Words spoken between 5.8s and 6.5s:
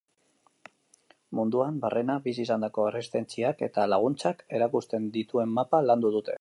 landu dute.